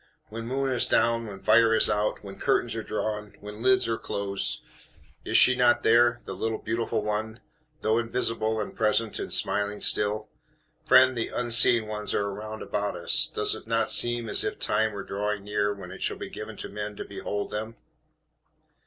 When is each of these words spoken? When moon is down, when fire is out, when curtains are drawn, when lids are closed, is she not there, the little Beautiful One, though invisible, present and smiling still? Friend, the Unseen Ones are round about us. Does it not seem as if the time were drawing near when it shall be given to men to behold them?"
When 0.29 0.47
moon 0.47 0.71
is 0.71 0.87
down, 0.87 1.27
when 1.27 1.43
fire 1.43 1.75
is 1.75 1.87
out, 1.87 2.23
when 2.23 2.39
curtains 2.39 2.73
are 2.73 2.81
drawn, 2.81 3.35
when 3.39 3.61
lids 3.61 3.87
are 3.87 3.99
closed, 3.99 4.61
is 5.23 5.37
she 5.37 5.55
not 5.55 5.83
there, 5.83 6.21
the 6.25 6.33
little 6.33 6.57
Beautiful 6.57 7.03
One, 7.03 7.39
though 7.81 7.99
invisible, 7.99 8.67
present 8.71 9.19
and 9.19 9.31
smiling 9.31 9.79
still? 9.79 10.29
Friend, 10.87 11.15
the 11.15 11.27
Unseen 11.27 11.85
Ones 11.85 12.15
are 12.15 12.33
round 12.33 12.63
about 12.63 12.95
us. 12.95 13.27
Does 13.27 13.53
it 13.53 13.67
not 13.67 13.91
seem 13.91 14.27
as 14.27 14.43
if 14.43 14.55
the 14.57 14.65
time 14.65 14.93
were 14.93 15.03
drawing 15.03 15.43
near 15.43 15.71
when 15.71 15.91
it 15.91 16.01
shall 16.01 16.17
be 16.17 16.29
given 16.29 16.57
to 16.57 16.67
men 16.67 16.95
to 16.95 17.05
behold 17.05 17.51
them?" 17.51 17.75